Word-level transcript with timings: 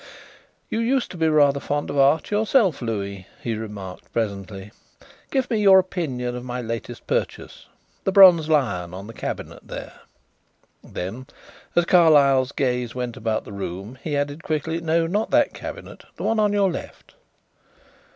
"You 0.67 0.79
used 0.79 1.11
to 1.11 1.17
be 1.17 1.27
rather 1.29 1.59
fond 1.59 1.91
of 1.91 1.97
art 1.99 2.31
yourself, 2.31 2.81
Louis," 2.81 3.27
he 3.39 3.53
remarked 3.53 4.11
presently. 4.11 4.71
"Give 5.29 5.47
me 5.51 5.61
your 5.61 5.77
opinion 5.77 6.35
of 6.35 6.43
my 6.43 6.59
latest 6.59 7.05
purchase 7.05 7.67
the 8.03 8.11
bronze 8.11 8.49
lion 8.49 8.95
on 8.95 9.05
the 9.05 9.13
cabinet 9.13 9.59
there." 9.67 9.93
Then, 10.83 11.27
as 11.75 11.85
Carlyle's 11.85 12.51
gaze 12.51 12.95
went 12.95 13.15
about 13.15 13.43
the 13.45 13.53
room, 13.53 13.99
he 14.03 14.17
added 14.17 14.41
quickly: 14.41 14.81
"No, 14.81 15.05
not 15.05 15.29
that 15.29 15.53
cabinet 15.53 16.03
the 16.15 16.23
one 16.23 16.39
on 16.39 16.51
your 16.51 16.71
left." 16.71 17.13